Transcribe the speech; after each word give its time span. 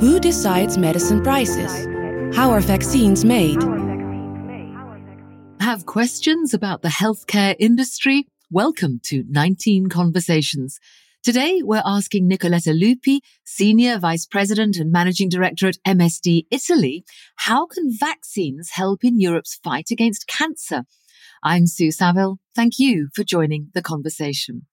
Who 0.00 0.20
decides 0.20 0.78
medicine 0.78 1.24
prices? 1.24 1.88
How 2.36 2.52
are 2.52 2.60
vaccines 2.60 3.24
made? 3.24 3.60
Have 5.60 5.86
questions 5.86 6.54
about 6.54 6.82
the 6.82 6.88
healthcare 6.88 7.56
industry? 7.58 8.28
Welcome 8.48 9.00
to 9.06 9.24
19 9.28 9.88
Conversations. 9.88 10.78
Today, 11.24 11.62
we're 11.64 11.82
asking 11.84 12.30
Nicoletta 12.30 12.80
Lupi, 12.80 13.18
Senior 13.44 13.98
Vice 13.98 14.24
President 14.24 14.76
and 14.76 14.92
Managing 14.92 15.28
Director 15.28 15.66
at 15.66 15.82
MSD 15.84 16.44
Italy, 16.48 17.04
how 17.34 17.66
can 17.66 17.90
vaccines 17.90 18.70
help 18.74 19.02
in 19.02 19.18
Europe's 19.18 19.58
fight 19.64 19.90
against 19.90 20.28
cancer? 20.28 20.84
I'm 21.42 21.66
Sue 21.66 21.90
Saville. 21.90 22.38
Thank 22.54 22.78
you 22.78 23.08
for 23.16 23.24
joining 23.24 23.70
the 23.74 23.82
conversation. 23.82 24.67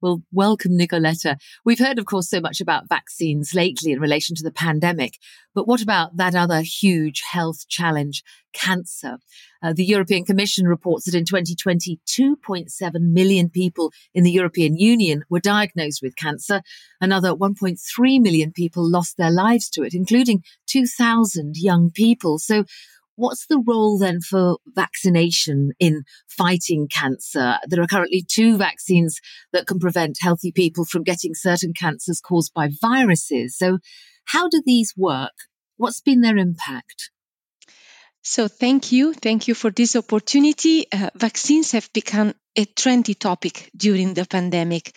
Well, 0.00 0.22
welcome, 0.30 0.78
Nicoletta. 0.78 1.38
We've 1.64 1.80
heard, 1.80 1.98
of 1.98 2.06
course, 2.06 2.30
so 2.30 2.40
much 2.40 2.60
about 2.60 2.88
vaccines 2.88 3.52
lately 3.52 3.90
in 3.90 4.00
relation 4.00 4.36
to 4.36 4.44
the 4.44 4.52
pandemic, 4.52 5.18
but 5.56 5.66
what 5.66 5.82
about 5.82 6.16
that 6.16 6.36
other 6.36 6.60
huge 6.60 7.22
health 7.32 7.66
challenge, 7.68 8.22
cancer? 8.52 9.18
Uh, 9.60 9.72
the 9.72 9.84
European 9.84 10.24
Commission 10.24 10.68
reports 10.68 11.06
that 11.06 11.16
in 11.16 11.24
2020, 11.24 11.98
2.7 12.06 12.92
million 13.00 13.50
people 13.50 13.92
in 14.14 14.22
the 14.22 14.30
European 14.30 14.76
Union 14.76 15.24
were 15.28 15.40
diagnosed 15.40 16.00
with 16.00 16.14
cancer. 16.14 16.62
Another 17.00 17.34
1.3 17.34 17.76
million 18.20 18.52
people 18.52 18.88
lost 18.88 19.16
their 19.16 19.32
lives 19.32 19.68
to 19.70 19.82
it, 19.82 19.94
including 19.94 20.44
2,000 20.68 21.56
young 21.56 21.90
people. 21.90 22.38
So 22.38 22.64
What's 23.18 23.46
the 23.48 23.58
role 23.66 23.98
then 23.98 24.20
for 24.20 24.58
vaccination 24.64 25.72
in 25.80 26.04
fighting 26.28 26.86
cancer? 26.86 27.56
There 27.66 27.82
are 27.82 27.88
currently 27.88 28.24
two 28.24 28.56
vaccines 28.56 29.20
that 29.52 29.66
can 29.66 29.80
prevent 29.80 30.18
healthy 30.20 30.52
people 30.52 30.84
from 30.84 31.02
getting 31.02 31.34
certain 31.34 31.72
cancers 31.72 32.20
caused 32.20 32.54
by 32.54 32.68
viruses. 32.80 33.58
So, 33.58 33.78
how 34.24 34.48
do 34.48 34.62
these 34.64 34.94
work? 34.96 35.32
What's 35.78 36.00
been 36.00 36.20
their 36.20 36.36
impact? 36.36 37.10
So, 38.22 38.46
thank 38.46 38.92
you. 38.92 39.14
Thank 39.14 39.48
you 39.48 39.54
for 39.54 39.72
this 39.72 39.96
opportunity. 39.96 40.86
Uh, 40.92 41.10
vaccines 41.16 41.72
have 41.72 41.92
become 41.92 42.34
a 42.54 42.66
trendy 42.66 43.18
topic 43.18 43.68
during 43.76 44.14
the 44.14 44.26
pandemic. 44.26 44.94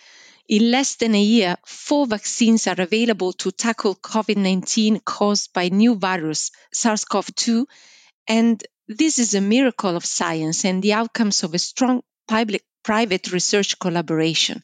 In 0.48 0.70
less 0.70 0.94
than 0.94 1.16
a 1.16 1.20
year, 1.20 1.56
four 1.66 2.06
vaccines 2.06 2.68
are 2.68 2.80
available 2.80 3.32
to 3.32 3.50
tackle 3.50 3.96
COVID 3.96 4.36
19 4.36 5.00
caused 5.00 5.52
by 5.52 5.70
new 5.70 5.96
virus, 5.96 6.52
SARS 6.72 7.04
CoV 7.04 7.34
2, 7.34 7.66
and 8.28 8.62
this 8.88 9.18
is 9.18 9.34
a 9.34 9.40
miracle 9.40 9.96
of 9.96 10.04
science 10.04 10.64
and 10.64 10.82
the 10.82 10.92
outcomes 10.92 11.42
of 11.42 11.54
a 11.54 11.58
strong 11.58 12.02
public 12.28 12.64
private 12.82 13.32
research 13.32 13.78
collaboration. 13.78 14.62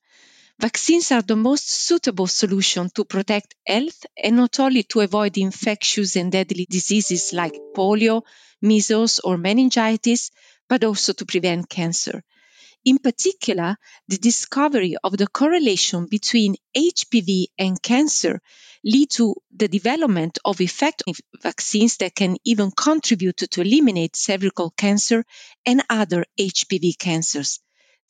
Vaccines 0.60 1.12
are 1.12 1.22
the 1.22 1.36
most 1.36 1.68
suitable 1.70 2.26
solution 2.26 2.90
to 2.90 3.04
protect 3.04 3.54
health 3.66 4.06
and 4.22 4.36
not 4.36 4.58
only 4.60 4.82
to 4.84 5.00
avoid 5.00 5.38
infectious 5.38 6.16
and 6.16 6.32
deadly 6.32 6.66
diseases 6.68 7.32
like 7.32 7.54
polio, 7.76 8.22
measles, 8.62 9.20
or 9.20 9.36
meningitis, 9.38 10.30
but 10.68 10.84
also 10.84 11.12
to 11.12 11.26
prevent 11.26 11.68
cancer. 11.68 12.22
In 12.84 12.98
particular, 12.98 13.76
the 14.06 14.18
discovery 14.18 14.96
of 15.02 15.16
the 15.16 15.26
correlation 15.26 16.06
between 16.06 16.56
HPV 16.76 17.46
and 17.58 17.82
cancer 17.82 18.40
lead 18.84 19.10
to 19.10 19.34
the 19.54 19.68
development 19.68 20.38
of 20.44 20.60
effective 20.60 21.20
vaccines 21.42 21.96
that 21.98 22.14
can 22.14 22.36
even 22.44 22.70
contribute 22.70 23.38
to 23.38 23.60
eliminate 23.60 24.16
cervical 24.16 24.70
cancer 24.70 25.24
and 25.66 25.82
other 25.90 26.24
HPV 26.38 26.96
cancers. 26.98 27.60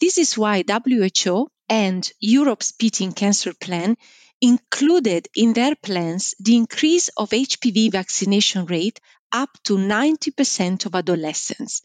This 0.00 0.18
is 0.18 0.36
why 0.36 0.62
WHO 0.62 1.48
and 1.68 2.12
Europe's 2.20 2.72
Beating 2.72 3.12
Cancer 3.12 3.54
Plan 3.54 3.96
included 4.40 5.28
in 5.34 5.52
their 5.52 5.74
plans 5.74 6.34
the 6.38 6.56
increase 6.56 7.08
of 7.16 7.30
HPV 7.30 7.90
vaccination 7.90 8.66
rate 8.66 9.00
up 9.32 9.50
to 9.64 9.76
90% 9.76 10.86
of 10.86 10.94
adolescents. 10.94 11.82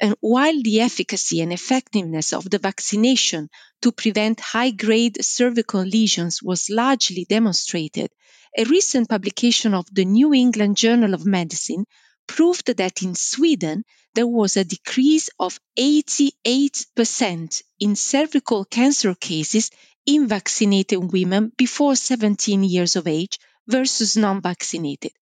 And 0.00 0.16
while 0.20 0.62
the 0.62 0.80
efficacy 0.80 1.40
and 1.40 1.52
effectiveness 1.52 2.32
of 2.32 2.48
the 2.50 2.58
vaccination 2.58 3.48
to 3.82 3.92
prevent 3.92 4.40
high 4.40 4.70
grade 4.70 5.24
cervical 5.24 5.82
lesions 5.82 6.42
was 6.42 6.70
largely 6.70 7.24
demonstrated, 7.24 8.10
a 8.56 8.64
recent 8.64 9.08
publication 9.08 9.74
of 9.74 9.86
the 9.92 10.04
New 10.04 10.34
England 10.34 10.76
Journal 10.76 11.14
of 11.14 11.26
Medicine 11.26 11.84
proved 12.26 12.66
that 12.76 13.02
in 13.02 13.14
Sweden 13.14 13.84
there 14.14 14.26
was 14.26 14.56
a 14.56 14.64
decrease 14.64 15.30
of 15.38 15.60
88% 15.78 17.62
in 17.80 17.94
cervical 17.96 18.64
cancer 18.64 19.14
cases 19.14 19.70
in 20.06 20.26
vaccinated 20.26 21.12
women 21.12 21.52
before 21.56 21.94
17 21.94 22.64
years 22.64 22.96
of 22.96 23.06
age 23.06 23.38
versus 23.66 24.16
non 24.16 24.40
vaccinated. 24.40 25.12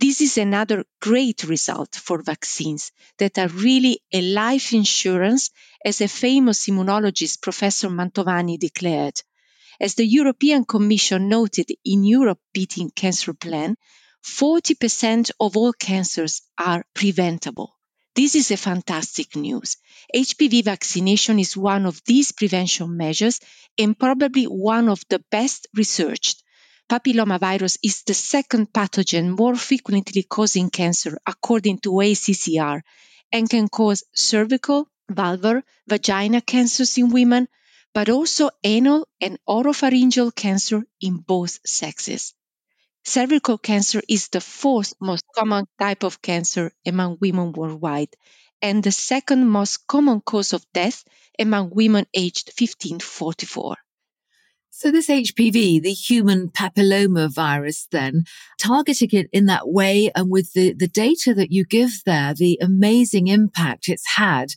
This 0.00 0.22
is 0.22 0.38
another 0.38 0.86
great 0.98 1.44
result 1.44 1.94
for 1.94 2.22
vaccines 2.22 2.90
that 3.18 3.36
are 3.36 3.48
really 3.48 4.00
a 4.10 4.22
life 4.22 4.72
insurance, 4.72 5.50
as 5.84 6.00
a 6.00 6.08
famous 6.08 6.66
immunologist, 6.68 7.42
Professor 7.42 7.90
Mantovani, 7.90 8.58
declared. 8.58 9.20
As 9.78 9.96
the 9.96 10.06
European 10.06 10.64
Commission 10.64 11.28
noted 11.28 11.68
in 11.84 12.04
Europe 12.04 12.40
Beating 12.54 12.90
Cancer 12.90 13.34
Plan, 13.34 13.76
40% 14.24 15.32
of 15.38 15.58
all 15.58 15.74
cancers 15.74 16.40
are 16.56 16.86
preventable. 16.94 17.76
This 18.14 18.34
is 18.34 18.50
a 18.50 18.56
fantastic 18.56 19.36
news. 19.36 19.76
HPV 20.14 20.64
vaccination 20.64 21.38
is 21.38 21.58
one 21.58 21.84
of 21.84 22.00
these 22.06 22.32
prevention 22.32 22.96
measures 22.96 23.38
and 23.76 23.98
probably 23.98 24.44
one 24.44 24.88
of 24.88 25.04
the 25.10 25.22
best 25.30 25.68
researched 25.74 26.42
papillomavirus 26.90 27.78
is 27.84 28.02
the 28.02 28.14
second 28.14 28.72
pathogen 28.72 29.38
more 29.38 29.54
frequently 29.54 30.24
causing 30.24 30.70
cancer, 30.70 31.16
according 31.24 31.78
to 31.78 31.90
ACCR, 31.90 32.82
and 33.30 33.48
can 33.48 33.68
cause 33.68 34.02
cervical, 34.12 34.88
vulvar, 35.08 35.62
vagina 35.86 36.40
cancers 36.40 36.98
in 36.98 37.10
women, 37.10 37.46
but 37.94 38.08
also 38.08 38.50
anal 38.64 39.06
and 39.20 39.38
oropharyngeal 39.48 40.34
cancer 40.34 40.82
in 41.00 41.18
both 41.18 41.60
sexes. 41.64 42.34
Cervical 43.04 43.56
cancer 43.56 44.02
is 44.08 44.28
the 44.28 44.40
fourth 44.40 44.92
most 45.00 45.24
common 45.34 45.66
type 45.78 46.02
of 46.02 46.20
cancer 46.20 46.72
among 46.84 47.18
women 47.20 47.52
worldwide 47.52 48.14
and 48.60 48.82
the 48.82 48.92
second 48.92 49.48
most 49.48 49.86
common 49.86 50.20
cause 50.20 50.52
of 50.52 50.66
death 50.72 51.04
among 51.38 51.70
women 51.70 52.04
aged 52.14 52.50
15 52.52 52.98
to 52.98 53.06
44. 53.06 53.76
So 54.72 54.90
this 54.92 55.08
HPV, 55.08 55.82
the 55.82 55.92
human 55.92 56.48
papilloma 56.48 57.28
virus 57.28 57.88
then, 57.90 58.24
targeting 58.58 59.10
it 59.12 59.28
in 59.32 59.46
that 59.46 59.68
way 59.68 60.12
and 60.14 60.30
with 60.30 60.52
the, 60.52 60.72
the 60.72 60.86
data 60.86 61.34
that 61.34 61.50
you 61.50 61.64
give 61.64 61.90
there, 62.06 62.32
the 62.34 62.56
amazing 62.62 63.26
impact 63.26 63.88
it's 63.88 64.16
had. 64.16 64.50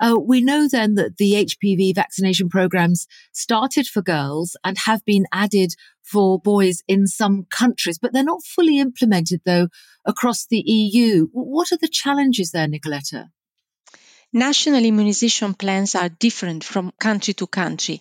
Uh, 0.00 0.16
we 0.22 0.40
know 0.40 0.68
then 0.68 0.94
that 0.94 1.16
the 1.16 1.32
HPV 1.32 1.94
vaccination 1.94 2.48
programs 2.48 3.08
started 3.32 3.86
for 3.86 4.02
girls 4.02 4.56
and 4.62 4.78
have 4.78 5.04
been 5.04 5.26
added 5.32 5.74
for 6.02 6.38
boys 6.38 6.82
in 6.86 7.08
some 7.08 7.44
countries, 7.50 7.98
but 7.98 8.12
they're 8.12 8.22
not 8.22 8.44
fully 8.44 8.78
implemented 8.78 9.40
though 9.44 9.66
across 10.04 10.46
the 10.46 10.62
EU. 10.64 11.26
What 11.32 11.72
are 11.72 11.78
the 11.78 11.88
challenges 11.88 12.52
there, 12.52 12.68
Nicoletta? 12.68 13.30
National 14.32 14.84
immunization 14.84 15.54
plans 15.54 15.94
are 15.96 16.08
different 16.08 16.62
from 16.62 16.92
country 17.00 17.34
to 17.34 17.46
country. 17.46 18.00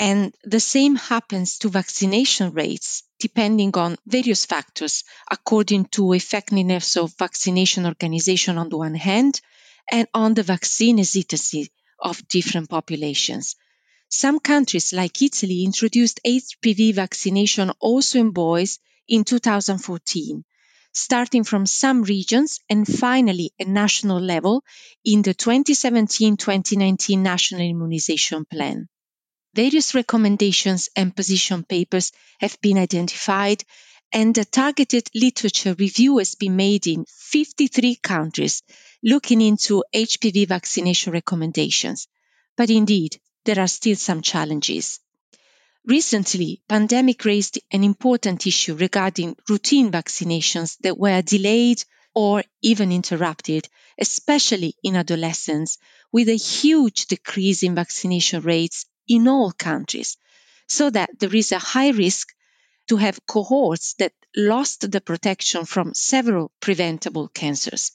And 0.00 0.32
the 0.44 0.60
same 0.60 0.94
happens 0.94 1.58
to 1.58 1.70
vaccination 1.70 2.52
rates 2.52 3.02
depending 3.18 3.76
on 3.76 3.96
various 4.06 4.46
factors 4.46 5.02
according 5.28 5.86
to 5.86 6.12
effectiveness 6.12 6.96
of 6.96 7.16
vaccination 7.18 7.84
organization 7.84 8.58
on 8.58 8.68
the 8.68 8.76
one 8.76 8.94
hand 8.94 9.40
and 9.90 10.06
on 10.14 10.34
the 10.34 10.44
vaccine 10.44 10.98
hesitancy 10.98 11.72
of 11.98 12.26
different 12.28 12.70
populations. 12.70 13.56
Some 14.08 14.38
countries 14.38 14.92
like 14.92 15.20
Italy 15.20 15.64
introduced 15.64 16.20
HPV 16.24 16.94
vaccination 16.94 17.72
also 17.80 18.20
in 18.20 18.30
boys 18.30 18.78
in 19.08 19.24
2014, 19.24 20.44
starting 20.92 21.42
from 21.42 21.66
some 21.66 22.04
regions 22.04 22.60
and 22.70 22.86
finally 22.86 23.52
at 23.58 23.66
national 23.66 24.20
level 24.20 24.62
in 25.04 25.22
the 25.22 25.34
2017-2019 25.34 27.18
National 27.18 27.62
Immunization 27.62 28.44
Plan. 28.44 28.88
Various 29.54 29.94
recommendations 29.94 30.88
and 30.94 31.16
position 31.16 31.64
papers 31.64 32.12
have 32.40 32.60
been 32.60 32.78
identified, 32.78 33.64
and 34.12 34.36
a 34.38 34.44
targeted 34.44 35.08
literature 35.14 35.74
review 35.74 36.18
has 36.18 36.34
been 36.34 36.56
made 36.56 36.86
in 36.86 37.04
53 37.08 37.96
countries 37.96 38.62
looking 39.02 39.40
into 39.40 39.84
HPV 39.94 40.46
vaccination 40.48 41.12
recommendations. 41.12 42.08
But 42.56 42.70
indeed, 42.70 43.20
there 43.44 43.58
are 43.60 43.68
still 43.68 43.96
some 43.96 44.22
challenges. 44.22 45.00
Recently, 45.86 46.60
pandemic 46.68 47.24
raised 47.24 47.58
an 47.70 47.84
important 47.84 48.46
issue 48.46 48.74
regarding 48.74 49.36
routine 49.48 49.90
vaccinations 49.90 50.76
that 50.80 50.98
were 50.98 51.22
delayed 51.22 51.82
or 52.14 52.44
even 52.60 52.92
interrupted, 52.92 53.68
especially 53.98 54.74
in 54.82 54.96
adolescents, 54.96 55.78
with 56.12 56.28
a 56.28 56.34
huge 56.36 57.06
decrease 57.06 57.62
in 57.62 57.74
vaccination 57.74 58.42
rates 58.42 58.86
in 59.08 59.26
all 59.28 59.52
countries, 59.52 60.16
so 60.66 60.90
that 60.90 61.10
there 61.18 61.34
is 61.34 61.52
a 61.52 61.58
high 61.58 61.90
risk 61.90 62.28
to 62.88 62.96
have 62.96 63.26
cohorts 63.26 63.94
that 63.94 64.12
lost 64.36 64.90
the 64.90 65.00
protection 65.00 65.64
from 65.64 65.94
several 65.94 66.50
preventable 66.60 67.28
cancers. 67.28 67.92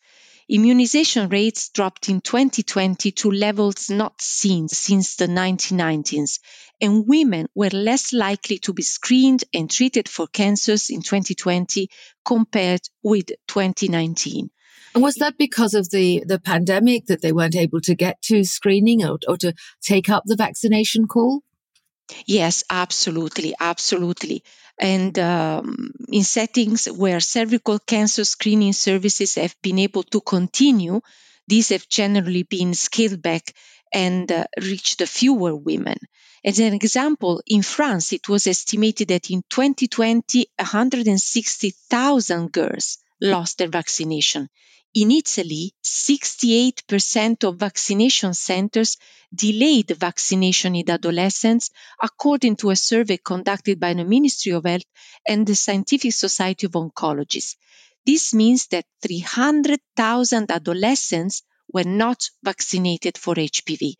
Immunization 0.49 1.29
rates 1.29 1.69
dropped 1.69 2.09
in 2.09 2.19
2020 2.19 3.11
to 3.11 3.31
levels 3.31 3.89
not 3.89 4.21
seen 4.21 4.67
since 4.67 5.15
the 5.15 5.27
1990s, 5.27 6.39
and 6.81 7.07
women 7.07 7.47
were 7.55 7.69
less 7.69 8.11
likely 8.11 8.57
to 8.59 8.73
be 8.73 8.83
screened 8.83 9.45
and 9.53 9.71
treated 9.71 10.09
for 10.09 10.27
cancers 10.27 10.89
in 10.89 11.01
2020 11.01 11.89
compared 12.25 12.81
with 13.01 13.27
2019. 13.47 14.49
And 14.93 15.03
was 15.03 15.15
that 15.15 15.37
because 15.37 15.73
of 15.73 15.89
the, 15.89 16.23
the 16.25 16.39
pandemic 16.39 17.07
that 17.07 17.21
they 17.21 17.31
weren't 17.31 17.55
able 17.55 17.81
to 17.81 17.95
get 17.95 18.21
to 18.23 18.43
screening 18.43 19.03
or, 19.03 19.17
or 19.27 19.37
to 19.37 19.53
take 19.81 20.09
up 20.09 20.23
the 20.25 20.35
vaccination 20.35 21.07
call? 21.07 21.41
Yes, 22.25 22.63
absolutely, 22.69 23.55
absolutely. 23.59 24.43
And 24.79 25.17
um, 25.19 25.91
in 26.09 26.23
settings 26.23 26.85
where 26.85 27.19
cervical 27.19 27.79
cancer 27.79 28.23
screening 28.25 28.73
services 28.73 29.35
have 29.35 29.55
been 29.61 29.79
able 29.79 30.03
to 30.03 30.21
continue, 30.21 31.01
these 31.47 31.69
have 31.69 31.87
generally 31.89 32.43
been 32.43 32.73
scaled 32.73 33.21
back 33.21 33.53
and 33.93 34.31
uh, 34.31 34.45
reached 34.59 35.01
fewer 35.07 35.55
women. 35.55 35.97
As 36.43 36.59
an 36.59 36.73
example, 36.73 37.41
in 37.47 37.61
France, 37.61 38.11
it 38.11 38.27
was 38.27 38.47
estimated 38.47 39.07
that 39.09 39.29
in 39.29 39.43
2020, 39.49 40.47
160,000 40.57 42.51
girls 42.51 42.97
lost 43.21 43.59
their 43.59 43.69
vaccination. 43.69 44.49
In 44.95 45.09
Italy, 45.09 45.73
68% 45.83 47.43
of 47.45 47.57
vaccination 47.57 48.35
centers 48.35 48.97
delayed 49.33 49.89
vaccination 49.89 50.75
in 50.75 50.87
adolescents, 50.87 51.71
according 51.99 52.57
to 52.57 52.69
a 52.69 52.75
survey 52.75 53.17
conducted 53.17 53.79
by 53.79 53.95
the 53.95 54.05
Ministry 54.05 54.51
of 54.51 54.65
Health 54.65 54.83
and 55.27 55.47
the 55.47 55.55
Scientific 55.55 56.13
Society 56.13 56.67
of 56.67 56.73
Oncologists. 56.73 57.55
This 58.05 58.35
means 58.35 58.67
that 58.67 58.85
300,000 59.01 60.51
adolescents 60.51 61.41
were 61.71 61.85
not 61.85 62.29
vaccinated 62.43 63.17
for 63.17 63.33
HPV. 63.33 63.95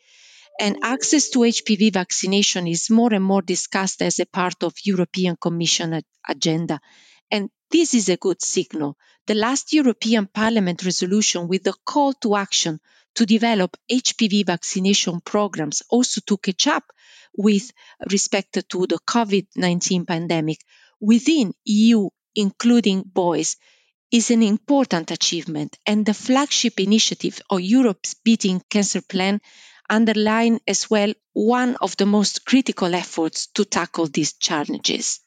And 0.60 0.78
access 0.84 1.30
to 1.32 1.40
HPV 1.40 1.92
vaccination 1.92 2.68
is 2.68 2.92
more 2.92 3.12
and 3.16 3.24
more 3.24 3.42
discussed 3.42 4.04
as 4.04 4.20
a 4.20 4.28
part 4.28 4.62
of 4.62 4.76
European 4.84 5.38
Commission 5.38 6.04
agenda. 6.30 6.80
And 7.32 7.50
this 7.72 7.96
is 7.96 8.10
a 8.10 8.18
good 8.18 8.44
signal. 8.44 8.96
The 9.26 9.36
last 9.36 9.74
European 9.74 10.28
Parliament 10.28 10.84
resolution 10.84 11.48
with 11.48 11.64
the 11.64 11.74
call 11.86 12.14
to 12.22 12.36
action 12.36 12.80
to 13.16 13.26
develop 13.26 13.78
HPV 13.90 14.46
vaccination 14.46 15.22
programs 15.22 15.82
also 15.90 16.22
to 16.28 16.38
catch 16.38 16.68
up 16.68 16.92
with 17.38 17.72
respect 18.12 18.54
to 18.54 18.88
the 18.88 19.00
COVID-19 19.08 20.06
pandemic 20.08 20.60
within 21.00 21.54
EU, 21.66 22.10
including 22.36 23.04
boys, 23.04 23.56
is 24.12 24.30
an 24.30 24.44
important 24.44 25.10
achievement 25.10 25.78
and 25.86 26.06
the 26.06 26.14
flagship 26.14 26.80
initiative 26.80 27.42
of 27.50 27.62
Europe's 27.62 28.14
Beating 28.14 28.62
Cancer 28.70 29.02
Plan 29.02 29.42
underline 29.90 30.60
as 30.68 30.90
well 30.90 31.14
one 31.34 31.76
of 31.78 31.98
the 31.98 32.06
most 32.06 32.46
critical 32.46 32.94
efforts 32.94 33.48
to 33.48 33.66
tackle 33.66 34.08
these 34.08 34.34
challenges. 34.34 35.20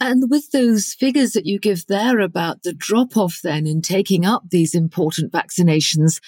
And 0.00 0.30
with 0.30 0.50
those 0.50 0.94
figures 0.94 1.32
that 1.32 1.46
you 1.46 1.58
give 1.58 1.86
there 1.86 2.20
about 2.20 2.62
the 2.62 2.72
drop 2.72 3.16
off 3.16 3.40
then 3.42 3.66
in 3.66 3.82
taking 3.82 4.24
up 4.26 4.44
these 4.50 4.74
important 4.74 5.32
vaccinations, 5.32 6.20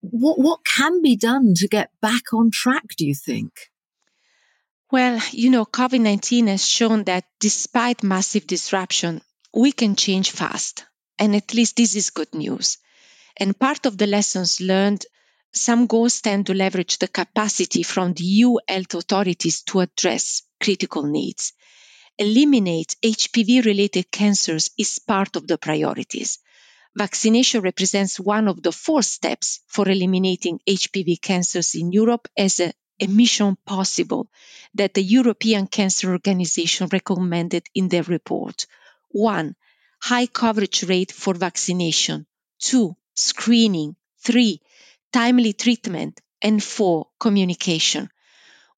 what, 0.00 0.38
what 0.38 0.60
can 0.64 1.02
be 1.02 1.16
done 1.16 1.54
to 1.56 1.68
get 1.68 1.90
back 2.00 2.32
on 2.32 2.50
track, 2.50 2.84
do 2.96 3.06
you 3.06 3.14
think? 3.14 3.52
Well, 4.90 5.20
you 5.30 5.50
know, 5.50 5.64
COVID 5.64 6.00
19 6.00 6.48
has 6.48 6.66
shown 6.66 7.04
that 7.04 7.24
despite 7.38 8.02
massive 8.02 8.46
disruption, 8.46 9.20
we 9.54 9.72
can 9.72 9.94
change 9.94 10.30
fast. 10.30 10.84
And 11.18 11.36
at 11.36 11.54
least 11.54 11.76
this 11.76 11.94
is 11.94 12.10
good 12.10 12.34
news. 12.34 12.78
And 13.36 13.58
part 13.58 13.86
of 13.86 13.98
the 13.98 14.06
lessons 14.06 14.60
learned, 14.60 15.04
some 15.52 15.86
goals 15.86 16.20
tend 16.20 16.46
to 16.46 16.54
leverage 16.54 16.98
the 16.98 17.08
capacity 17.08 17.82
from 17.82 18.14
the 18.14 18.24
EU 18.24 18.56
health 18.66 18.94
authorities 18.94 19.62
to 19.64 19.80
address 19.80 20.42
critical 20.60 21.02
needs 21.02 21.52
eliminate 22.20 22.96
HPV 23.02 23.64
related 23.64 24.10
cancers 24.10 24.70
is 24.76 24.98
part 24.98 25.36
of 25.36 25.46
the 25.46 25.56
priorities. 25.56 26.38
Vaccination 26.94 27.62
represents 27.62 28.20
one 28.20 28.46
of 28.46 28.62
the 28.62 28.72
four 28.72 29.02
steps 29.02 29.60
for 29.66 29.88
eliminating 29.88 30.60
HPV 30.68 31.18
cancers 31.18 31.74
in 31.74 31.92
Europe 31.92 32.28
as 32.36 32.60
a, 32.60 32.74
a 33.00 33.06
mission 33.06 33.56
possible 33.64 34.30
that 34.74 34.92
the 34.92 35.02
European 35.02 35.66
Cancer 35.66 36.12
Organization 36.12 36.88
recommended 36.92 37.66
in 37.74 37.88
their 37.88 38.02
report. 38.02 38.66
One, 39.08 39.56
high 39.98 40.26
coverage 40.26 40.82
rate 40.82 41.12
for 41.12 41.32
vaccination. 41.32 42.26
Two, 42.58 42.96
screening. 43.14 43.96
Three, 44.18 44.60
timely 45.10 45.54
treatment. 45.54 46.20
And 46.42 46.62
four, 46.62 47.08
communication. 47.18 48.10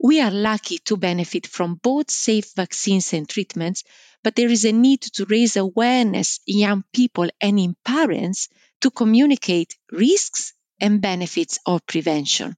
We 0.04 0.20
are 0.20 0.32
lucky 0.32 0.78
to 0.86 0.96
benefit 0.96 1.46
from 1.46 1.76
both 1.76 2.10
safe 2.10 2.54
vaccines 2.56 3.12
and 3.12 3.28
treatments, 3.28 3.84
but 4.24 4.34
there 4.34 4.50
is 4.50 4.64
a 4.64 4.72
need 4.72 5.00
to 5.14 5.26
raise 5.26 5.56
awareness 5.56 6.40
in 6.44 6.58
young 6.58 6.84
people 6.92 7.28
and 7.40 7.60
in 7.60 7.76
parents 7.84 8.48
to 8.80 8.90
communicate 8.90 9.76
risks 9.92 10.54
and 10.80 11.00
benefits 11.00 11.60
of 11.66 11.86
prevention. 11.86 12.56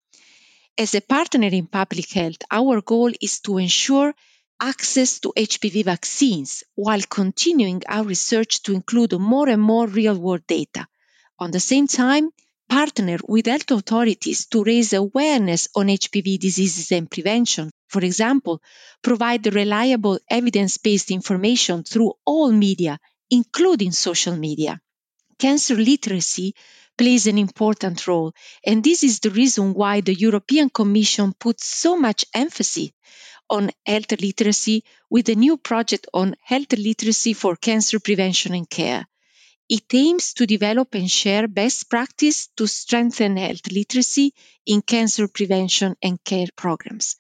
As 0.78 0.94
a 0.94 1.02
partner 1.02 1.48
in 1.48 1.66
public 1.66 2.10
health, 2.12 2.38
our 2.50 2.80
goal 2.80 3.12
is 3.20 3.40
to 3.40 3.58
ensure 3.58 4.14
access 4.58 5.20
to 5.20 5.34
HPV 5.36 5.84
vaccines 5.84 6.64
while 6.76 7.02
continuing 7.02 7.82
our 7.86 8.04
research 8.04 8.62
to 8.62 8.72
include 8.72 9.12
more 9.20 9.50
and 9.50 9.60
more 9.60 9.86
real 9.86 10.16
world 10.16 10.46
data. 10.46 10.86
On 11.38 11.50
the 11.50 11.60
same 11.60 11.88
time, 11.88 12.30
partner 12.68 13.18
with 13.28 13.46
health 13.46 13.70
authorities 13.70 14.46
to 14.46 14.64
raise 14.64 14.92
awareness 14.92 15.68
on 15.74 15.86
HPV 15.88 16.38
diseases 16.38 16.92
and 16.92 17.10
prevention. 17.10 17.70
For 17.88 18.04
example, 18.04 18.62
provide 19.02 19.52
reliable 19.54 20.18
evidence 20.30 20.78
based 20.78 21.10
information 21.10 21.84
through 21.84 22.14
all 22.24 22.50
media, 22.52 22.98
including 23.30 23.92
social 23.92 24.36
media. 24.36 24.80
Cancer 25.38 25.76
literacy 25.76 26.54
plays 26.96 27.26
an 27.26 27.38
important 27.38 28.06
role, 28.06 28.32
and 28.64 28.82
this 28.82 29.02
is 29.02 29.20
the 29.20 29.30
reason 29.30 29.74
why 29.74 30.00
the 30.00 30.14
European 30.14 30.70
Commission 30.70 31.32
puts 31.32 31.66
so 31.66 31.96
much 31.96 32.24
emphasis 32.34 32.90
on 33.50 33.70
health 33.86 34.12
literacy 34.20 34.84
with 35.10 35.28
a 35.28 35.34
new 35.34 35.56
project 35.56 36.06
on 36.14 36.36
health 36.42 36.72
literacy 36.72 37.32
for 37.32 37.56
cancer 37.56 38.00
prevention 38.00 38.54
and 38.54 38.68
care. 38.68 39.06
It 39.68 39.92
aims 39.92 40.32
to 40.34 40.46
develop 40.46 40.94
and 40.94 41.10
share 41.10 41.46
best 41.48 41.90
practice 41.90 42.48
to 42.56 42.66
strengthen 42.66 43.36
health 43.36 43.70
literacy 43.70 44.32
in 44.64 44.80
cancer 44.80 45.28
prevention 45.28 45.96
and 46.02 46.22
care 46.24 46.48
programs. 46.56 47.16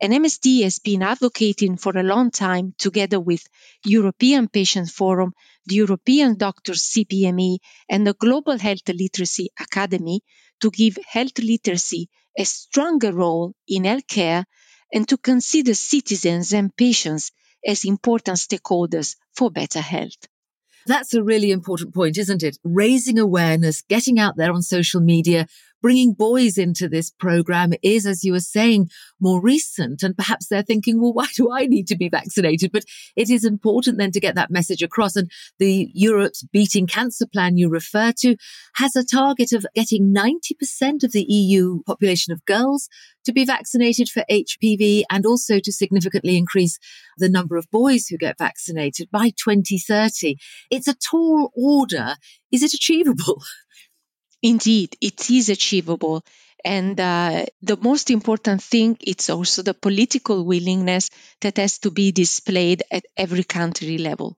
And 0.00 0.12
MSD 0.12 0.62
has 0.62 0.78
been 0.78 1.02
advocating 1.02 1.76
for 1.76 1.96
a 1.98 2.04
long 2.04 2.30
time 2.30 2.74
together 2.78 3.18
with 3.18 3.44
European 3.84 4.46
Patient 4.46 4.88
Forum, 4.88 5.34
the 5.66 5.74
European 5.74 6.36
Doctors 6.36 6.82
CPME, 6.82 7.58
and 7.88 8.06
the 8.06 8.14
Global 8.14 8.56
Health 8.56 8.88
Literacy 8.88 9.50
Academy 9.58 10.20
to 10.60 10.70
give 10.70 10.96
health 11.08 11.38
literacy 11.40 12.08
a 12.38 12.44
stronger 12.44 13.12
role 13.12 13.52
in 13.66 13.82
healthcare 13.82 14.44
and 14.92 15.08
to 15.08 15.16
consider 15.18 15.74
citizens 15.74 16.52
and 16.52 16.76
patients 16.76 17.32
as 17.66 17.84
important 17.84 18.38
stakeholders 18.38 19.16
for 19.34 19.50
better 19.50 19.80
health. 19.80 20.28
That's 20.86 21.14
a 21.14 21.22
really 21.22 21.50
important 21.50 21.94
point, 21.94 22.18
isn't 22.18 22.42
it? 22.42 22.58
Raising 22.62 23.18
awareness, 23.18 23.82
getting 23.82 24.18
out 24.18 24.36
there 24.36 24.52
on 24.52 24.62
social 24.62 25.00
media, 25.00 25.46
bringing 25.84 26.14
boys 26.14 26.56
into 26.56 26.88
this 26.88 27.10
program 27.10 27.74
is, 27.82 28.06
as 28.06 28.24
you 28.24 28.32
were 28.32 28.40
saying, 28.40 28.88
more 29.20 29.38
recent. 29.38 30.02
And 30.02 30.16
perhaps 30.16 30.48
they're 30.48 30.62
thinking, 30.62 30.98
well, 30.98 31.12
why 31.12 31.26
do 31.36 31.52
I 31.52 31.66
need 31.66 31.86
to 31.88 31.96
be 31.96 32.08
vaccinated? 32.08 32.72
But 32.72 32.86
it 33.16 33.28
is 33.28 33.44
important 33.44 33.98
then 33.98 34.10
to 34.12 34.18
get 34.18 34.34
that 34.34 34.50
message 34.50 34.80
across. 34.80 35.14
And 35.14 35.30
the 35.58 35.90
Europe's 35.92 36.42
Beating 36.42 36.86
Cancer 36.86 37.26
Plan 37.30 37.58
you 37.58 37.68
refer 37.68 38.12
to 38.20 38.34
has 38.76 38.96
a 38.96 39.04
target 39.04 39.52
of 39.52 39.66
getting 39.74 40.14
90% 40.14 41.04
of 41.04 41.12
the 41.12 41.26
EU 41.28 41.82
population 41.82 42.32
of 42.32 42.46
girls 42.46 42.88
to 43.26 43.32
be 43.34 43.44
vaccinated 43.44 44.08
for 44.08 44.24
HPV 44.30 45.02
and 45.10 45.26
also 45.26 45.58
to 45.58 45.70
significantly 45.70 46.38
increase 46.38 46.78
the 47.18 47.28
number 47.28 47.58
of 47.58 47.70
boys 47.70 48.06
who 48.06 48.16
get 48.16 48.38
vaccinated 48.38 49.10
by 49.10 49.28
2030. 49.36 50.36
It's 50.70 50.88
a 50.88 50.94
tall 50.94 51.52
order. 51.54 52.14
Is 52.50 52.62
it 52.62 52.72
achievable? 52.72 53.42
Indeed, 54.44 54.94
it 55.00 55.30
is 55.30 55.48
achievable. 55.48 56.22
And 56.66 57.00
uh, 57.00 57.46
the 57.62 57.78
most 57.78 58.10
important 58.10 58.62
thing, 58.62 58.98
it's 59.00 59.30
also 59.30 59.62
the 59.62 59.72
political 59.72 60.44
willingness 60.44 61.08
that 61.40 61.56
has 61.56 61.78
to 61.78 61.90
be 61.90 62.12
displayed 62.12 62.82
at 62.90 63.06
every 63.16 63.44
country 63.44 63.96
level. 63.96 64.36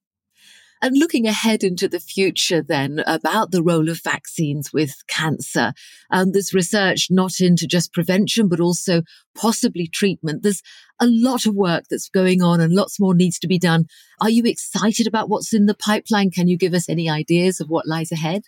And 0.80 0.96
looking 0.96 1.26
ahead 1.26 1.64
into 1.64 1.88
the 1.88 1.98
future, 1.98 2.62
then 2.62 3.02
about 3.04 3.50
the 3.50 3.64
role 3.64 3.88
of 3.88 4.00
vaccines 4.04 4.72
with 4.72 4.94
cancer, 5.08 5.72
um, 6.12 6.30
there's 6.30 6.54
research 6.54 7.08
not 7.10 7.40
into 7.40 7.66
just 7.66 7.92
prevention, 7.92 8.48
but 8.48 8.60
also 8.60 9.02
possibly 9.34 9.88
treatment. 9.88 10.44
There's 10.44 10.62
a 11.00 11.06
lot 11.06 11.46
of 11.46 11.54
work 11.56 11.86
that's 11.90 12.10
going 12.10 12.42
on 12.42 12.60
and 12.60 12.72
lots 12.72 13.00
more 13.00 13.14
needs 13.14 13.40
to 13.40 13.48
be 13.48 13.58
done. 13.58 13.86
Are 14.20 14.30
you 14.30 14.44
excited 14.44 15.08
about 15.08 15.28
what's 15.28 15.52
in 15.52 15.66
the 15.66 15.74
pipeline? 15.74 16.30
Can 16.30 16.46
you 16.46 16.56
give 16.56 16.74
us 16.74 16.88
any 16.88 17.10
ideas 17.10 17.60
of 17.60 17.68
what 17.68 17.88
lies 17.88 18.12
ahead? 18.12 18.42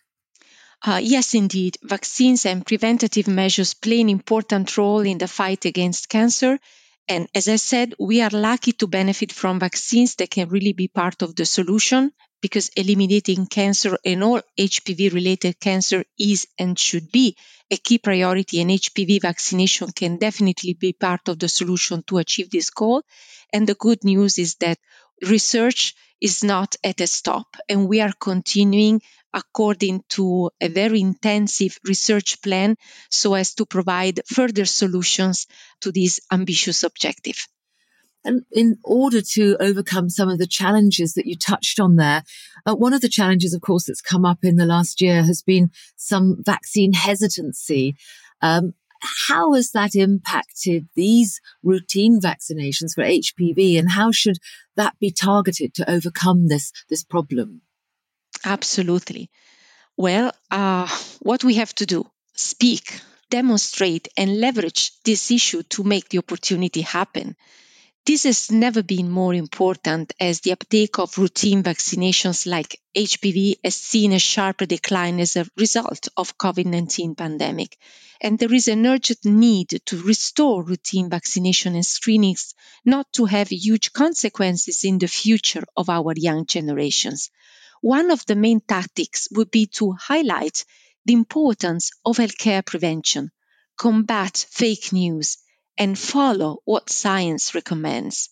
Uh, 0.85 1.01
yes, 1.03 1.35
indeed. 1.35 1.77
Vaccines 1.83 2.47
and 2.47 2.65
preventative 2.67 3.29
measures 3.29 3.75
play 3.75 4.01
an 4.01 4.09
important 4.09 4.77
role 4.77 5.01
in 5.01 5.19
the 5.19 5.29
fight 5.29 5.65
against 5.65 6.09
cancer. 6.09 6.59
And 7.09 7.29
as 7.35 7.49
I 7.49 7.57
said, 7.57 7.95
we 7.99 8.21
are 8.21 8.31
lucky 8.31 8.73
to 8.73 8.87
benefit 8.87 9.33
from 9.33 9.59
vaccines 9.61 10.17
that 10.17 10.31
can 10.31 10.49
really 10.49 10.73
be 10.73 10.89
part 10.89 11.23
of 11.23 11.35
the 11.35 11.47
solution 11.47 12.13
because 12.41 12.69
eliminating 12.77 13.47
cancer 13.47 13.99
and 14.05 14.23
all 14.23 14.41
HPV 14.57 15.11
related 15.11 15.59
cancer 15.59 16.05
is 16.19 16.47
and 16.59 16.79
should 16.79 17.11
be 17.11 17.37
a 17.71 17.77
key 17.77 17.99
priority 17.99 18.61
and 18.61 18.71
HPV 18.71 19.21
vaccination 19.21 19.91
can 19.91 20.19
definitely 20.19 20.75
be 20.75 20.93
part 20.93 21.29
of 21.29 21.39
the 21.39 21.49
solution 21.49 22.05
to 22.05 22.19
achieve 22.19 22.51
this 22.51 22.71
goal. 22.71 23.03
And 23.53 23.67
the 23.67 23.75
good 23.75 24.05
news 24.05 24.39
is 24.39 24.55
that 24.57 24.79
research 25.23 25.95
is 26.21 26.45
not 26.45 26.77
at 26.85 27.01
a 27.01 27.07
stop 27.07 27.57
and 27.69 27.89
we 27.89 28.01
are 28.01 28.13
continuing 28.21 29.01
according 29.39 30.03
to 30.09 30.51
a 30.61 30.69
very 30.69 31.01
intensive 31.01 31.79
research 31.85 32.43
plan 32.43 32.77
so 33.11 33.35
as 33.35 33.55
to 33.55 33.65
provide 33.65 34.21
further 34.27 34.65
solutions 34.65 35.47
to 35.81 35.93
this 35.93 36.21
ambitious 36.33 36.83
objective. 36.83 37.47
And 38.25 38.43
in 38.51 38.79
order 38.85 39.21
to 39.35 39.57
overcome 39.61 40.11
some 40.11 40.29
of 40.29 40.39
the 40.39 40.47
challenges 40.47 41.15
that 41.15 41.27
you 41.27 41.37
touched 41.37 41.79
on 41.79 41.97
there, 41.97 42.25
uh, 42.67 42.75
one 42.75 42.93
of 42.93 43.01
the 43.01 43.09
challenges, 43.09 43.55
of 43.55 43.61
course, 43.61 43.87
that's 43.87 44.01
come 44.01 44.25
up 44.25 44.41
in 44.43 44.57
the 44.57 44.67
last 44.67 45.01
year 45.01 45.23
has 45.23 45.41
been 45.41 45.71
some 45.97 46.37
vaccine 46.41 46.93
hesitancy. 46.93 47.97
Um, 48.43 48.75
how 49.01 49.55
has 49.55 49.71
that 49.71 49.95
impacted 49.95 50.89
these 50.97 51.41
routine 51.63 52.21
vaccinations 52.21 52.95
for 52.95 53.05
HPV 53.05 53.79
and 53.79 53.93
how 53.93 54.11
should 54.11 54.39
that 54.75 54.99
be 54.99 55.13
targeted 55.13 55.73
to 55.75 55.89
overcome 55.89 56.49
this, 56.49 56.73
this 56.91 57.05
problem? 57.05 57.63
Absolutely. 58.45 59.31
Well, 59.97 60.33
uh, 60.51 60.89
what 61.21 61.45
we 61.45 61.55
have 61.57 61.75
to 61.77 61.87
do, 61.87 62.11
speak, 62.35 63.01
demonstrate, 63.31 64.09
and 64.17 64.41
leverage 64.41 64.93
this 65.05 65.31
issue 65.31 65.63
to 65.65 65.85
make 65.85 66.09
the 66.09 66.19
opportunity 66.19 66.83
happen. 66.83 67.37
This 68.07 68.23
has 68.25 68.51
never 68.51 68.83
been 68.83 69.11
more 69.11 69.35
important 69.35 70.15
as 70.19 70.41
the 70.41 70.53
uptake 70.53 70.99
of 70.99 71.19
routine 71.19 71.63
vaccinations 71.63 72.47
like 72.47 72.81
HPV 72.97 73.57
has 73.63 73.75
seen 73.77 74.13
a 74.13 74.19
sharper 74.19 74.67
decline 74.67 75.21
as 75.21 75.37
a 75.37 75.47
result 75.57 76.09
of 76.17 76.39
COVID-19 76.39 77.17
pandemic. 77.17 77.77
And 78.21 78.39
there 78.39 78.55
is 78.55 78.69
an 78.69 78.87
urgent 78.87 79.25
need 79.25 79.83
to 79.87 80.03
restore 80.03 80.65
routine 80.65 81.11
vaccination 81.11 81.75
and 81.75 81.85
screenings 81.85 82.55
not 82.85 83.13
to 83.13 83.27
have 83.27 83.51
huge 83.51 83.93
consequences 83.93 84.85
in 84.85 84.99
the 84.99 85.09
future 85.09 85.65
of 85.77 85.91
our 85.91 86.15
young 86.17 86.47
generations. 86.47 87.31
One 87.81 88.11
of 88.11 88.25
the 88.27 88.37
main 88.37 88.61
tactics 88.61 89.29
would 89.33 89.51
be 89.51 89.67
to 89.79 89.93
highlight 89.93 90.65
the 91.05 91.13
importance 91.15 91.91
of 92.05 92.17
healthcare 92.17 92.65
prevention, 92.65 93.31
combat 93.77 94.47
fake 94.51 94.93
news, 94.93 95.39
and 95.77 95.99
follow 95.99 96.61
what 96.65 96.91
science 96.91 97.55
recommends. 97.55 98.31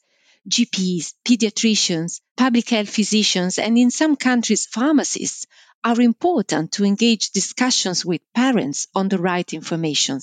GPs, 0.49 1.15
pediatricians, 1.25 2.21
public 2.37 2.69
health 2.69 2.91
physicians, 2.91 3.59
and 3.59 3.79
in 3.79 3.91
some 3.91 4.17
countries, 4.17 4.67
pharmacists 4.67 5.47
are 5.83 6.01
important 6.01 6.73
to 6.73 6.85
engage 6.85 7.31
discussions 7.31 8.05
with 8.05 8.21
parents 8.35 8.89
on 8.95 9.09
the 9.09 9.19
right 9.19 9.53
information 9.53 10.21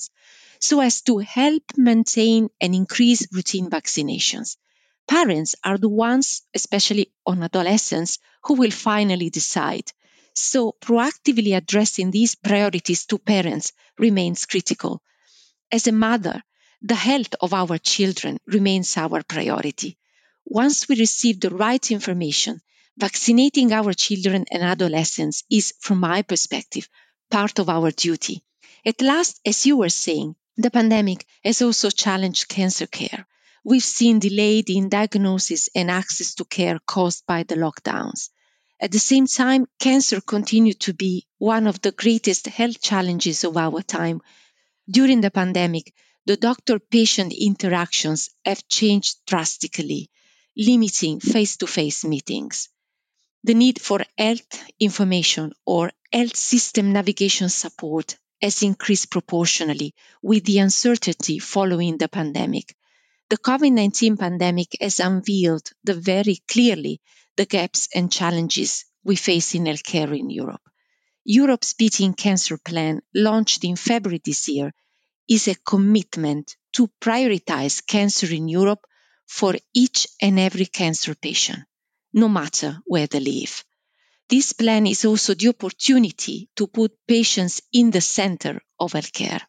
so 0.60 0.80
as 0.80 1.02
to 1.02 1.18
help 1.18 1.62
maintain 1.76 2.48
and 2.60 2.74
increase 2.74 3.26
routine 3.32 3.68
vaccinations. 3.68 4.56
Parents 5.06 5.54
are 5.62 5.78
the 5.78 5.88
ones, 5.88 6.42
especially 6.54 7.12
on 7.26 7.42
adolescents, 7.42 8.18
who 8.44 8.54
will 8.54 8.70
finally 8.70 9.30
decide. 9.30 9.90
So 10.34 10.74
proactively 10.80 11.56
addressing 11.56 12.10
these 12.10 12.34
priorities 12.34 13.06
to 13.06 13.18
parents 13.18 13.72
remains 13.98 14.46
critical. 14.46 15.02
As 15.70 15.86
a 15.86 15.92
mother, 15.92 16.42
the 16.82 16.94
health 16.94 17.34
of 17.40 17.54
our 17.54 17.78
children 17.78 18.38
remains 18.46 18.96
our 18.96 19.22
priority. 19.22 19.96
Once 20.44 20.88
we 20.88 20.96
receive 20.96 21.40
the 21.40 21.50
right 21.50 21.90
information, 21.90 22.60
vaccinating 22.98 23.72
our 23.72 23.92
children 23.94 24.44
and 24.50 24.62
adolescents 24.62 25.44
is, 25.50 25.72
from 25.80 26.00
my 26.00 26.22
perspective, 26.22 26.88
part 27.30 27.58
of 27.58 27.68
our 27.68 27.90
duty. 27.90 28.42
At 28.84 29.00
last, 29.00 29.40
as 29.46 29.64
you 29.64 29.78
were 29.78 29.88
saying, 29.88 30.36
the 30.56 30.70
pandemic 30.70 31.26
has 31.42 31.62
also 31.62 31.90
challenged 31.90 32.48
cancer 32.48 32.86
care. 32.86 33.26
We've 33.66 33.82
seen 33.82 34.18
delayed 34.18 34.68
in 34.68 34.90
diagnosis 34.90 35.70
and 35.74 35.90
access 35.90 36.34
to 36.34 36.44
care 36.44 36.78
caused 36.80 37.24
by 37.26 37.44
the 37.44 37.54
lockdowns. 37.54 38.28
At 38.78 38.92
the 38.92 38.98
same 38.98 39.26
time, 39.26 39.66
cancer 39.78 40.20
continued 40.20 40.80
to 40.80 40.92
be 40.92 41.26
one 41.38 41.66
of 41.66 41.80
the 41.80 41.92
greatest 41.92 42.46
health 42.46 42.82
challenges 42.82 43.42
of 43.42 43.56
our 43.56 43.80
time. 43.80 44.20
During 44.86 45.22
the 45.22 45.30
pandemic, 45.30 45.94
the 46.26 46.36
doctor 46.36 46.78
patient 46.78 47.32
interactions 47.32 48.28
have 48.44 48.68
changed 48.68 49.24
drastically, 49.24 50.10
limiting 50.54 51.20
face 51.20 51.56
to 51.56 51.66
face 51.66 52.04
meetings. 52.04 52.68
The 53.44 53.54
need 53.54 53.80
for 53.80 54.04
health 54.18 54.62
information 54.78 55.54
or 55.64 55.90
health 56.12 56.36
system 56.36 56.92
navigation 56.92 57.48
support 57.48 58.18
has 58.42 58.62
increased 58.62 59.10
proportionally 59.10 59.94
with 60.20 60.44
the 60.44 60.58
uncertainty 60.58 61.38
following 61.38 61.96
the 61.96 62.08
pandemic. 62.08 62.76
The 63.30 63.38
COVID 63.38 63.72
19 63.72 64.16
pandemic 64.18 64.76
has 64.80 65.00
unveiled 65.00 65.70
the 65.82 65.94
very 65.94 66.42
clearly 66.46 67.00
the 67.36 67.46
gaps 67.46 67.88
and 67.94 68.12
challenges 68.12 68.84
we 69.02 69.16
face 69.16 69.54
in 69.54 69.64
healthcare 69.64 70.18
in 70.18 70.28
Europe. 70.28 70.62
Europe's 71.24 71.72
Beating 71.72 72.12
Cancer 72.12 72.58
Plan, 72.58 73.00
launched 73.14 73.64
in 73.64 73.76
February 73.76 74.20
this 74.22 74.46
year, 74.48 74.74
is 75.26 75.48
a 75.48 75.54
commitment 75.54 76.56
to 76.72 76.90
prioritize 77.00 77.86
cancer 77.86 78.30
in 78.30 78.46
Europe 78.46 78.84
for 79.26 79.54
each 79.72 80.06
and 80.20 80.38
every 80.38 80.66
cancer 80.66 81.14
patient, 81.14 81.60
no 82.12 82.28
matter 82.28 82.78
where 82.84 83.06
they 83.06 83.20
live. 83.20 83.64
This 84.28 84.52
plan 84.52 84.86
is 84.86 85.06
also 85.06 85.32
the 85.32 85.48
opportunity 85.48 86.50
to 86.56 86.66
put 86.66 86.92
patients 87.06 87.62
in 87.72 87.90
the 87.90 88.02
center 88.02 88.60
of 88.78 88.92
healthcare. 88.92 89.40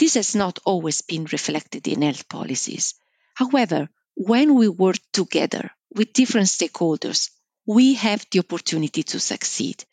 This 0.00 0.14
has 0.14 0.34
not 0.34 0.60
always 0.64 1.02
been 1.02 1.26
reflected 1.26 1.86
in 1.86 2.00
health 2.00 2.26
policies. 2.26 2.94
However, 3.34 3.90
when 4.14 4.54
we 4.54 4.66
work 4.66 4.96
together 5.12 5.70
with 5.94 6.14
different 6.14 6.46
stakeholders, 6.48 7.28
we 7.66 7.92
have 7.94 8.24
the 8.30 8.38
opportunity 8.38 9.02
to 9.02 9.20
succeed. 9.20 9.84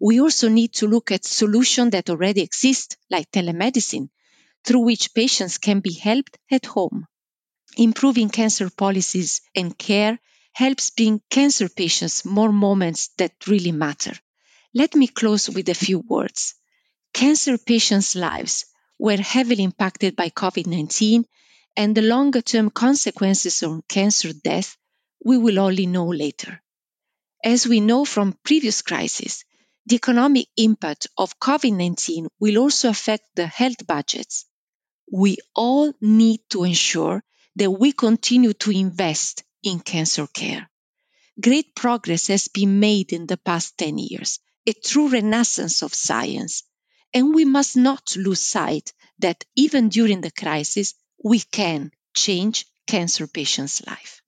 We 0.00 0.18
also 0.18 0.48
need 0.48 0.72
to 0.76 0.86
look 0.86 1.12
at 1.12 1.26
solutions 1.26 1.90
that 1.90 2.08
already 2.08 2.40
exist, 2.40 2.96
like 3.10 3.30
telemedicine, 3.30 4.08
through 4.64 4.80
which 4.80 5.12
patients 5.12 5.58
can 5.58 5.80
be 5.80 5.92
helped 5.92 6.38
at 6.50 6.64
home. 6.64 7.06
Improving 7.76 8.30
cancer 8.30 8.70
policies 8.70 9.42
and 9.54 9.76
care 9.76 10.18
helps 10.54 10.88
bring 10.88 11.20
cancer 11.28 11.68
patients 11.68 12.24
more 12.24 12.50
moments 12.50 13.10
that 13.18 13.46
really 13.46 13.72
matter. 13.72 14.14
Let 14.72 14.94
me 14.94 15.06
close 15.06 15.50
with 15.50 15.68
a 15.68 15.74
few 15.74 15.98
words. 15.98 16.54
Cancer 17.12 17.58
patients' 17.58 18.16
lives 18.16 18.64
were 19.00 19.16
heavily 19.16 19.64
impacted 19.64 20.14
by 20.14 20.28
COVID 20.28 20.66
19, 20.66 21.24
and 21.76 21.96
the 21.96 22.02
longer 22.02 22.42
term 22.42 22.70
consequences 22.70 23.62
on 23.62 23.82
cancer 23.88 24.32
death 24.32 24.76
we 25.24 25.38
will 25.38 25.58
only 25.58 25.86
know 25.86 26.08
later. 26.08 26.62
As 27.42 27.66
we 27.66 27.80
know 27.80 28.04
from 28.04 28.38
previous 28.44 28.82
crises, 28.82 29.44
the 29.86 29.96
economic 29.96 30.46
impact 30.56 31.06
of 31.16 31.38
COVID 31.40 31.74
19 31.74 32.28
will 32.38 32.58
also 32.58 32.90
affect 32.90 33.24
the 33.34 33.46
health 33.46 33.86
budgets 33.86 34.44
we 35.10 35.38
all 35.54 35.92
need 36.00 36.40
to 36.50 36.64
ensure 36.64 37.22
that 37.56 37.70
we 37.70 37.92
continue 37.92 38.52
to 38.52 38.70
invest 38.70 39.42
in 39.62 39.80
cancer 39.80 40.26
care. 40.26 40.70
Great 41.40 41.74
progress 41.74 42.28
has 42.28 42.48
been 42.48 42.78
made 42.80 43.12
in 43.12 43.26
the 43.26 43.36
past 43.36 43.76
10 43.78 43.98
years, 43.98 44.38
a 44.66 44.72
true 44.72 45.08
renaissance 45.08 45.82
of 45.82 45.94
science. 45.94 46.62
And 47.12 47.34
we 47.34 47.44
must 47.44 47.76
not 47.76 48.16
lose 48.16 48.40
sight 48.40 48.92
that 49.18 49.44
even 49.56 49.88
during 49.88 50.20
the 50.20 50.30
crisis, 50.30 50.94
we 51.22 51.40
can 51.40 51.90
change 52.14 52.66
cancer 52.86 53.26
patients' 53.26 53.84
life. 53.86 54.22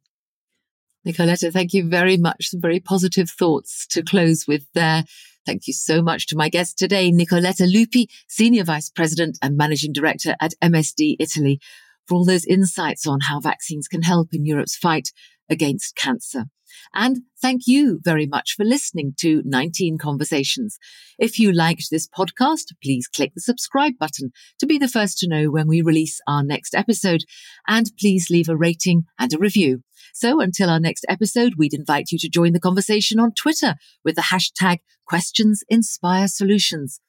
Nicoletta, 1.07 1.53
thank 1.53 1.73
you 1.73 1.89
very 1.89 2.17
much. 2.17 2.49
Some 2.49 2.61
very 2.61 2.81
positive 2.81 3.29
thoughts 3.29 3.87
to 3.89 4.03
close 4.03 4.47
with 4.47 4.67
there. 4.73 5.05
Thank 5.45 5.67
you 5.67 5.73
so 5.73 6.03
much 6.03 6.29
to 6.29 6.37
my 6.37 6.49
guest 6.49 6.79
today, 6.79 7.11
Nicoletta 7.11 7.67
Lupi, 7.67 8.07
Senior 8.29 8.63
Vice 8.63 8.91
President 8.91 9.39
and 9.43 9.57
Managing 9.57 9.93
Director 9.93 10.37
at 10.41 10.55
MSD 10.63 11.17
Italy, 11.19 11.61
for 12.07 12.17
all 12.17 12.25
those 12.25 12.45
insights 12.45 13.07
on 13.07 13.21
how 13.21 13.41
vaccines 13.41 13.89
can 13.89 14.03
help 14.03 14.29
in 14.33 14.47
Europe's 14.47 14.77
fight 14.77 15.11
against 15.53 15.95
cancer. 15.95 16.47
And 16.95 17.23
thank 17.41 17.63
you 17.67 18.01
very 18.03 18.27
much 18.27 18.55
for 18.57 18.65
listening 18.65 19.15
to 19.21 19.43
19 19.45 19.99
Conversations. 19.99 20.79
If 21.19 21.39
you 21.39 21.53
liked 21.53 21.91
this 21.91 22.09
podcast, 22.09 22.73
please 22.83 23.09
click 23.09 23.33
the 23.35 23.41
subscribe 23.41 23.99
button 23.99 24.33
to 24.59 24.67
be 24.67 24.79
the 24.79 24.89
first 24.89 25.19
to 25.19 25.29
know 25.29 25.51
when 25.51 25.69
we 25.69 25.83
release 25.83 26.21
our 26.27 26.43
next 26.43 26.75
episode. 26.75 27.25
And 27.67 27.91
please 27.99 28.31
leave 28.31 28.49
a 28.49 28.57
rating 28.57 29.05
and 29.19 29.33
a 29.33 29.39
review. 29.39 29.83
So 30.15 30.41
until 30.41 30.69
our 30.69 30.81
next 30.81 31.05
episode, 31.09 31.55
we'd 31.57 31.75
invite 31.75 32.11
you 32.11 32.19
to 32.19 32.29
join 32.29 32.53
the 32.53 32.61
conversation 32.61 33.21
on 33.21 33.33
Twitter 33.33 33.77
with 34.05 34.17
the 34.17 34.23
hashtag 34.23 34.79
questions 35.07 35.63
inspire 35.69 36.29
solutions. 36.29 37.01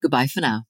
Goodbye 0.00 0.26
for 0.28 0.40
now. 0.40 0.67